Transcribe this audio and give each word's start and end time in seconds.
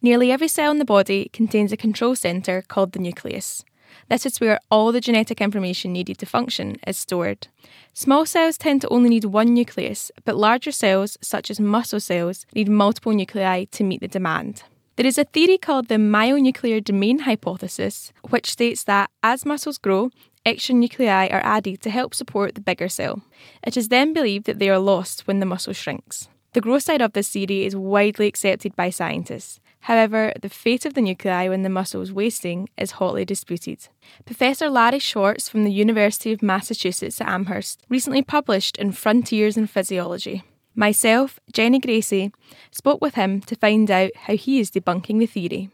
Nearly 0.00 0.30
every 0.30 0.48
cell 0.48 0.70
in 0.70 0.78
the 0.78 0.84
body 0.84 1.28
contains 1.32 1.72
a 1.72 1.76
control 1.76 2.14
centre 2.14 2.62
called 2.68 2.92
the 2.92 3.00
nucleus. 3.00 3.64
This 4.08 4.24
is 4.24 4.40
where 4.40 4.60
all 4.70 4.92
the 4.92 5.00
genetic 5.00 5.40
information 5.40 5.92
needed 5.92 6.18
to 6.18 6.26
function 6.26 6.76
is 6.86 6.96
stored. 6.96 7.48
Small 7.94 8.24
cells 8.24 8.56
tend 8.56 8.80
to 8.82 8.88
only 8.90 9.08
need 9.08 9.24
one 9.24 9.52
nucleus, 9.52 10.12
but 10.24 10.36
larger 10.36 10.70
cells, 10.70 11.18
such 11.20 11.50
as 11.50 11.58
muscle 11.58 11.98
cells, 11.98 12.46
need 12.54 12.68
multiple 12.68 13.12
nuclei 13.12 13.64
to 13.72 13.82
meet 13.82 14.00
the 14.00 14.08
demand. 14.08 14.62
There 14.96 15.06
is 15.06 15.18
a 15.18 15.24
theory 15.24 15.58
called 15.58 15.88
the 15.88 15.96
myonuclear 15.96 16.82
domain 16.82 17.20
hypothesis, 17.20 18.12
which 18.30 18.50
states 18.50 18.84
that 18.84 19.10
as 19.22 19.44
muscles 19.44 19.78
grow, 19.78 20.10
extra 20.46 20.74
nuclei 20.74 21.26
are 21.28 21.44
added 21.44 21.82
to 21.82 21.90
help 21.90 22.14
support 22.14 22.54
the 22.54 22.60
bigger 22.60 22.88
cell. 22.88 23.22
It 23.64 23.76
is 23.76 23.88
then 23.88 24.12
believed 24.12 24.46
that 24.46 24.58
they 24.58 24.70
are 24.70 24.78
lost 24.78 25.26
when 25.26 25.40
the 25.40 25.46
muscle 25.46 25.72
shrinks. 25.72 26.28
The 26.52 26.60
growth 26.60 26.84
side 26.84 27.02
of 27.02 27.12
this 27.12 27.28
theory 27.28 27.66
is 27.66 27.76
widely 27.76 28.26
accepted 28.26 28.74
by 28.74 28.90
scientists. 28.90 29.60
However, 29.88 30.34
the 30.42 30.50
fate 30.50 30.84
of 30.84 30.92
the 30.92 31.00
nuclei 31.00 31.48
when 31.48 31.62
the 31.62 31.70
muscle 31.70 32.02
is 32.02 32.12
wasting 32.12 32.68
is 32.76 32.90
hotly 33.00 33.24
disputed. 33.24 33.88
Professor 34.26 34.68
Larry 34.68 34.98
Schwartz 34.98 35.48
from 35.48 35.64
the 35.64 35.72
University 35.72 36.30
of 36.30 36.42
Massachusetts 36.42 37.22
at 37.22 37.26
Amherst 37.26 37.86
recently 37.88 38.20
published 38.20 38.76
in 38.76 38.92
Frontiers 38.92 39.56
in 39.56 39.66
Physiology. 39.66 40.42
Myself, 40.74 41.40
Jenny 41.54 41.78
Gracie, 41.78 42.32
spoke 42.70 43.00
with 43.00 43.14
him 43.14 43.40
to 43.40 43.56
find 43.56 43.90
out 43.90 44.10
how 44.14 44.36
he 44.36 44.60
is 44.60 44.70
debunking 44.70 45.20
the 45.20 45.26
theory. 45.26 45.70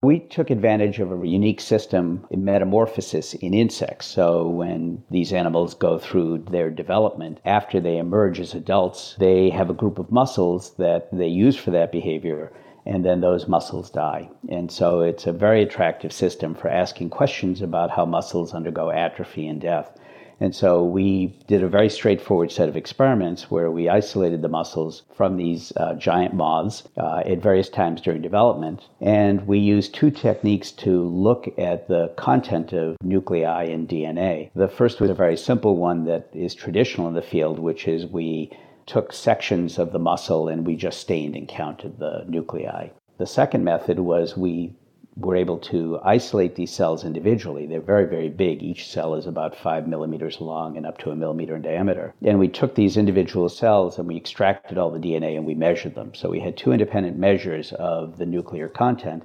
We 0.00 0.20
took 0.20 0.50
advantage 0.50 1.00
of 1.00 1.10
a 1.10 1.26
unique 1.26 1.60
system 1.60 2.24
in 2.30 2.44
metamorphosis 2.44 3.34
in 3.34 3.52
insects. 3.52 4.06
So, 4.06 4.46
when 4.46 5.02
these 5.10 5.32
animals 5.32 5.74
go 5.74 5.98
through 5.98 6.44
their 6.52 6.70
development, 6.70 7.40
after 7.44 7.80
they 7.80 7.98
emerge 7.98 8.38
as 8.38 8.54
adults, 8.54 9.16
they 9.18 9.50
have 9.50 9.70
a 9.70 9.80
group 9.80 9.98
of 9.98 10.12
muscles 10.12 10.74
that 10.78 11.08
they 11.12 11.26
use 11.26 11.56
for 11.56 11.72
that 11.72 11.90
behavior 11.90 12.52
and 12.86 13.04
then 13.04 13.20
those 13.20 13.48
muscles 13.48 13.90
die. 13.90 14.30
And 14.48 14.70
so 14.70 15.00
it's 15.00 15.26
a 15.26 15.32
very 15.32 15.62
attractive 15.62 16.12
system 16.12 16.54
for 16.54 16.68
asking 16.68 17.10
questions 17.10 17.60
about 17.60 17.90
how 17.90 18.06
muscles 18.06 18.54
undergo 18.54 18.90
atrophy 18.90 19.46
and 19.48 19.60
death. 19.60 19.98
And 20.38 20.54
so 20.54 20.84
we 20.84 21.34
did 21.46 21.62
a 21.62 21.68
very 21.68 21.88
straightforward 21.88 22.52
set 22.52 22.68
of 22.68 22.76
experiments 22.76 23.50
where 23.50 23.70
we 23.70 23.88
isolated 23.88 24.42
the 24.42 24.48
muscles 24.48 25.02
from 25.14 25.36
these 25.36 25.72
uh, 25.78 25.94
giant 25.94 26.34
moths 26.34 26.86
uh, 26.98 27.22
at 27.24 27.38
various 27.38 27.70
times 27.70 28.02
during 28.02 28.20
development. 28.20 28.86
And 29.00 29.46
we 29.46 29.58
used 29.58 29.94
two 29.94 30.10
techniques 30.10 30.70
to 30.72 31.02
look 31.08 31.48
at 31.58 31.88
the 31.88 32.08
content 32.16 32.74
of 32.74 32.96
nuclei 33.02 33.64
in 33.64 33.86
DNA. 33.86 34.50
The 34.54 34.68
first 34.68 35.00
was 35.00 35.08
a 35.08 35.14
very 35.14 35.38
simple 35.38 35.76
one 35.76 36.04
that 36.04 36.28
is 36.34 36.54
traditional 36.54 37.08
in 37.08 37.14
the 37.14 37.22
field, 37.22 37.58
which 37.58 37.88
is 37.88 38.04
we 38.06 38.50
took 38.86 39.12
sections 39.12 39.78
of 39.78 39.92
the 39.92 39.98
muscle 39.98 40.48
and 40.48 40.64
we 40.64 40.76
just 40.76 41.00
stained 41.00 41.36
and 41.36 41.48
counted 41.48 41.98
the 41.98 42.24
nuclei. 42.28 42.88
The 43.18 43.26
second 43.26 43.64
method 43.64 43.98
was 43.98 44.36
we 44.36 44.72
were 45.16 45.36
able 45.36 45.58
to 45.58 45.98
isolate 46.04 46.54
these 46.54 46.70
cells 46.70 47.04
individually. 47.04 47.66
They're 47.66 47.80
very, 47.80 48.04
very 48.04 48.28
big. 48.28 48.62
Each 48.62 48.86
cell 48.86 49.14
is 49.14 49.26
about 49.26 49.56
five 49.56 49.88
millimeters 49.88 50.40
long 50.40 50.76
and 50.76 50.84
up 50.84 50.98
to 50.98 51.10
a 51.10 51.16
millimeter 51.16 51.56
in 51.56 51.62
diameter. 51.62 52.14
And 52.22 52.38
we 52.38 52.48
took 52.48 52.74
these 52.74 52.98
individual 52.98 53.48
cells 53.48 53.98
and 53.98 54.06
we 54.06 54.16
extracted 54.16 54.76
all 54.76 54.90
the 54.90 54.98
DNA 54.98 55.36
and 55.36 55.46
we 55.46 55.54
measured 55.54 55.94
them. 55.94 56.14
So 56.14 56.28
we 56.28 56.40
had 56.40 56.56
two 56.56 56.72
independent 56.72 57.18
measures 57.18 57.72
of 57.72 58.18
the 58.18 58.26
nuclear 58.26 58.68
content. 58.68 59.22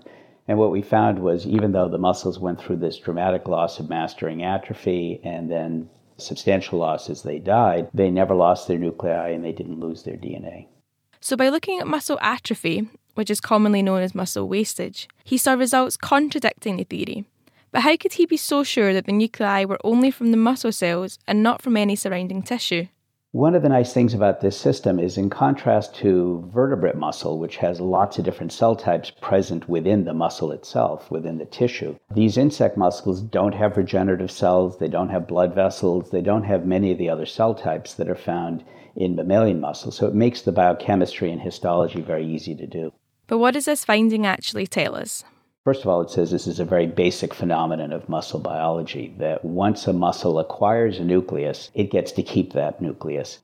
And 0.48 0.58
what 0.58 0.72
we 0.72 0.82
found 0.82 1.20
was 1.20 1.46
even 1.46 1.74
though 1.74 1.90
the 1.90 1.98
muscles 1.98 2.40
went 2.40 2.62
through 2.62 2.78
this 2.78 2.98
dramatic 2.98 3.48
loss 3.48 3.80
of 3.80 3.90
mastering 3.90 4.44
atrophy 4.44 5.20
and 5.24 5.52
then 5.52 5.90
substantial 6.18 6.80
loss 6.80 7.10
as 7.10 7.24
they 7.24 7.40
died, 7.40 7.90
they 7.94 8.10
never 8.10 8.36
lost 8.36 8.68
their 8.68 8.78
nuclei 8.78 9.30
and 9.30 9.44
they 9.44 9.52
didn't 9.52 9.80
lose 9.80 10.04
their 10.04 10.18
DNA. 10.18 10.68
So, 11.20 11.36
by 11.36 11.50
looking 11.50 11.80
at 11.80 11.88
muscle 11.88 12.20
atrophy, 12.22 12.90
which 13.14 13.30
is 13.30 13.42
commonly 13.42 13.82
known 13.82 14.02
as 14.02 14.16
muscle 14.16 14.48
wastage, 14.48 15.08
he 15.24 15.38
saw 15.38 15.54
results 15.54 15.98
contradicting 15.98 16.78
the 16.78 16.84
theory. 16.84 17.26
But 17.72 17.82
how 17.84 17.96
could 17.96 18.14
he 18.14 18.26
be 18.26 18.38
so 18.38 18.64
sure 18.64 18.94
that 18.94 19.06
the 19.06 19.12
nuclei 19.12 19.66
were 19.66 19.80
only 19.84 20.12
from 20.12 20.32
the 20.32 20.38
muscle 20.38 20.72
cells 20.72 21.18
and 21.28 21.42
not 21.42 21.62
from 21.62 21.78
any 21.78 21.96
surrounding 21.96 22.42
tissue? 22.42 22.88
One 23.34 23.56
of 23.56 23.62
the 23.62 23.70
nice 23.70 23.94
things 23.94 24.14
about 24.14 24.42
this 24.42 24.60
system 24.60 25.00
is, 25.00 25.18
in 25.18 25.30
contrast 25.30 25.96
to 25.96 26.44
vertebrate 26.54 26.98
muscle, 26.98 27.40
which 27.40 27.56
has 27.58 27.80
lots 27.80 28.20
of 28.20 28.26
different 28.26 28.52
cell 28.52 28.76
types 28.76 29.10
present 29.10 29.70
within 29.70 30.04
the 30.04 30.14
muscle 30.14 30.52
itself, 30.52 31.10
within 31.10 31.38
the 31.38 31.46
tissue, 31.46 31.98
these 32.14 32.36
insect 32.36 32.76
muscles 32.76 33.22
don't 33.22 33.54
have 33.54 33.78
regenerative 33.78 34.32
cells, 34.32 34.80
they 34.80 34.90
don't 34.90 35.08
have 35.08 35.30
blood 35.30 35.56
vessels, 35.56 36.10
they 36.12 36.20
don't 36.20 36.44
have 36.44 36.66
many 36.66 36.92
of 36.92 36.98
the 36.98 37.10
other 37.10 37.26
cell 37.26 37.56
types 37.56 37.94
that 37.94 38.10
are 38.10 38.16
found 38.16 38.66
in 38.98 39.16
mammalian 39.16 39.62
muscle. 39.62 39.94
So 39.94 40.08
it 40.08 40.14
makes 40.14 40.42
the 40.42 40.52
biochemistry 40.52 41.32
and 41.32 41.40
histology 41.40 42.02
very 42.02 42.28
easy 42.28 42.54
to 42.56 42.68
do. 42.68 42.92
But 43.28 43.38
what 43.38 43.54
does 43.54 43.64
this 43.64 43.86
finding 43.86 44.26
actually 44.26 44.68
tell 44.68 44.94
us? 44.94 45.24
First 45.64 45.82
of 45.82 45.88
all, 45.88 46.02
it 46.02 46.10
says 46.10 46.32
this 46.32 46.48
is 46.48 46.60
a 46.60 46.66
very 46.66 46.88
basic 46.88 47.36
phenomenon 47.36 47.94
of 47.94 48.10
muscle 48.10 48.40
biology 48.40 49.14
that 49.20 49.46
once 49.46 49.86
a 49.86 49.94
muscle 49.94 50.40
acquires 50.40 50.98
a 50.98 51.04
nucleus, 51.04 51.70
it 51.76 51.92
gets 51.92 52.12
to 52.14 52.24
keep 52.24 52.54
that 52.54 52.82
nucleus. 52.82 53.40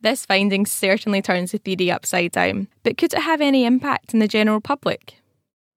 This 0.00 0.24
finding 0.24 0.64
certainly 0.64 1.20
turns 1.20 1.52
the 1.52 1.58
theory 1.58 1.90
upside 1.90 2.32
down, 2.32 2.68
but 2.82 2.96
could 2.96 3.12
it 3.12 3.20
have 3.20 3.42
any 3.42 3.66
impact 3.66 4.14
in 4.14 4.20
the 4.20 4.28
general 4.28 4.62
public? 4.62 5.16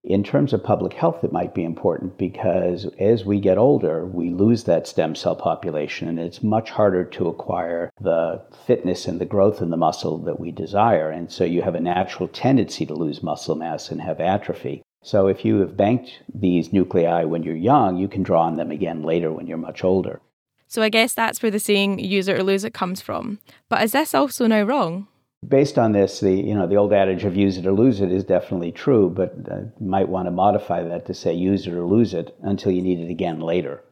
In 0.05 0.23
terms 0.23 0.53
of 0.53 0.63
public 0.63 0.93
health, 0.93 1.21
it 1.21 1.33
might 1.33 1.53
be 1.53 1.65
important 1.65 2.17
because 2.17 2.85
as 2.97 3.25
we 3.25 3.41
get 3.41 3.57
older, 3.57 4.05
we 4.05 4.29
lose 4.29 4.63
that 4.63 4.87
stem 4.87 5.15
cell 5.15 5.35
population, 5.35 6.07
and 6.07 6.17
it's 6.17 6.41
much 6.41 6.69
harder 6.69 7.03
to 7.03 7.27
acquire 7.27 7.89
the 7.99 8.41
fitness 8.65 9.05
and 9.05 9.19
the 9.19 9.25
growth 9.25 9.61
in 9.61 9.69
the 9.69 9.77
muscle 9.77 10.17
that 10.19 10.39
we 10.39 10.51
desire. 10.51 11.09
And 11.09 11.29
so 11.29 11.43
you 11.43 11.61
have 11.61 11.75
a 11.75 11.81
natural 11.81 12.29
tendency 12.29 12.85
to 12.85 12.93
lose 12.93 13.21
muscle 13.21 13.55
mass 13.55 13.89
and 13.89 13.99
have 13.99 14.21
atrophy. 14.21 14.81
So 15.03 15.27
if 15.27 15.43
you 15.43 15.59
have 15.59 15.75
banked 15.75 16.23
these 16.33 16.71
nuclei 16.71 17.25
when 17.25 17.43
you're 17.43 17.55
young, 17.55 17.97
you 17.97 18.07
can 18.07 18.23
draw 18.23 18.43
on 18.43 18.55
them 18.55 18.71
again 18.71 19.03
later 19.03 19.31
when 19.31 19.47
you're 19.47 19.57
much 19.57 19.83
older. 19.83 20.21
So 20.67 20.81
I 20.81 20.89
guess 20.89 21.13
that's 21.13 21.43
where 21.43 21.51
the 21.51 21.59
saying 21.59 21.99
use 21.99 22.27
it 22.27 22.39
or 22.39 22.43
lose 22.43 22.63
it 22.63 22.73
comes 22.73 23.01
from. 23.01 23.39
But 23.69 23.83
is 23.83 23.91
this 23.91 24.15
also 24.15 24.47
now 24.47 24.63
wrong? 24.63 25.07
Based 25.47 25.77
on 25.77 25.91
this, 25.91 26.21
the 26.21 26.31
you 26.31 26.55
know 26.55 26.67
the 26.67 26.77
old 26.77 26.93
adage 26.93 27.25
of 27.25 27.35
use 27.35 27.57
it 27.57 27.67
or 27.67 27.73
lose 27.73 27.99
it 27.99 28.13
is 28.13 28.23
definitely 28.23 28.71
true, 28.71 29.09
but 29.09 29.35
uh, 29.51 29.57
you 29.79 29.87
might 29.87 30.07
want 30.07 30.25
to 30.27 30.31
modify 30.31 30.81
that 30.81 31.05
to 31.07 31.13
say 31.13 31.33
use 31.33 31.67
it 31.67 31.73
or 31.73 31.83
lose 31.83 32.13
it 32.13 32.33
until 32.41 32.71
you 32.71 32.81
need 32.81 32.99
it 32.99 33.11
again 33.11 33.41
later. 33.41 33.83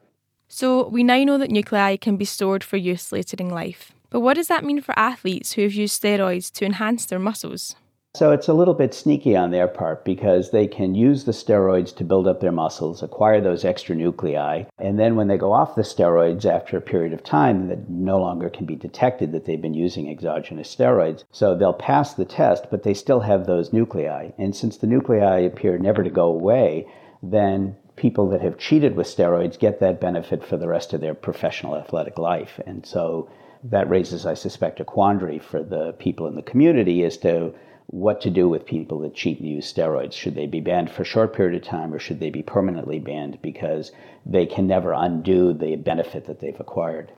So 0.47 0.87
we 0.87 1.03
now 1.03 1.21
know 1.25 1.37
that 1.37 1.51
nuclei 1.51 1.97
can 1.97 2.15
be 2.15 2.25
stored 2.25 2.63
for 2.63 2.77
use 2.77 3.11
later 3.11 3.35
in 3.37 3.49
life. 3.49 3.91
But 4.09 4.21
what 4.21 4.35
does 4.35 4.47
that 4.47 4.63
mean 4.63 4.81
for 4.81 4.97
athletes 4.97 5.53
who 5.53 5.61
have 5.63 5.73
used 5.73 6.01
steroids 6.01 6.51
to 6.53 6.65
enhance 6.65 7.05
their 7.05 7.19
muscles? 7.19 7.75
So 8.13 8.33
it's 8.33 8.49
a 8.49 8.53
little 8.53 8.73
bit 8.73 8.93
sneaky 8.93 9.37
on 9.37 9.51
their 9.51 9.69
part 9.69 10.03
because 10.03 10.51
they 10.51 10.67
can 10.67 10.95
use 10.95 11.23
the 11.23 11.31
steroids 11.31 11.95
to 11.95 12.03
build 12.03 12.27
up 12.27 12.41
their 12.41 12.51
muscles, 12.51 13.01
acquire 13.01 13.39
those 13.39 13.63
extra 13.63 13.95
nuclei, 13.95 14.65
and 14.77 14.99
then 14.99 15.15
when 15.15 15.29
they 15.29 15.37
go 15.37 15.53
off 15.53 15.75
the 15.75 15.81
steroids 15.81 16.45
after 16.45 16.75
a 16.75 16.81
period 16.81 17.13
of 17.13 17.23
time 17.23 17.69
that 17.69 17.89
no 17.89 18.19
longer 18.19 18.49
can 18.49 18.65
be 18.65 18.75
detected 18.75 19.31
that 19.31 19.45
they've 19.45 19.61
been 19.61 19.73
using 19.73 20.09
exogenous 20.09 20.75
steroids. 20.75 21.23
So 21.31 21.55
they'll 21.55 21.71
pass 21.71 22.13
the 22.13 22.25
test, 22.25 22.65
but 22.69 22.83
they 22.83 22.93
still 22.93 23.21
have 23.21 23.45
those 23.45 23.71
nuclei. 23.71 24.31
And 24.37 24.53
since 24.53 24.75
the 24.75 24.87
nuclei 24.87 25.39
appear 25.39 25.77
never 25.77 26.03
to 26.03 26.09
go 26.09 26.25
away, 26.25 26.87
then 27.23 27.77
people 27.95 28.27
that 28.31 28.41
have 28.41 28.57
cheated 28.57 28.97
with 28.97 29.07
steroids 29.07 29.57
get 29.57 29.79
that 29.79 30.01
benefit 30.01 30.43
for 30.43 30.57
the 30.57 30.67
rest 30.67 30.91
of 30.91 30.99
their 30.99 31.13
professional 31.13 31.77
athletic 31.77 32.19
life. 32.19 32.59
And 32.65 32.85
so 32.85 33.29
that 33.63 33.89
raises, 33.89 34.25
I 34.25 34.33
suspect, 34.33 34.81
a 34.81 34.83
quandary 34.83 35.39
for 35.39 35.63
the 35.63 35.93
people 35.93 36.27
in 36.27 36.35
the 36.35 36.41
community 36.41 37.05
as 37.05 37.15
to 37.19 37.53
what 37.91 38.21
to 38.21 38.29
do 38.29 38.47
with 38.47 38.65
people 38.65 38.99
that 38.99 39.13
cheat 39.13 39.39
and 39.39 39.49
use 39.49 39.71
steroids. 39.71 40.13
Should 40.13 40.35
they 40.35 40.47
be 40.47 40.61
banned 40.61 40.89
for 40.89 41.01
a 41.03 41.05
short 41.05 41.33
period 41.35 41.61
of 41.61 41.67
time 41.67 41.93
or 41.93 41.99
should 41.99 42.19
they 42.19 42.29
be 42.29 42.41
permanently 42.41 42.99
banned 42.99 43.41
because 43.41 43.91
they 44.25 44.45
can 44.45 44.65
never 44.65 44.93
undo 44.93 45.53
the 45.53 45.75
benefit 45.75 46.25
that 46.25 46.39
they've 46.39 46.59
acquired? 46.59 47.11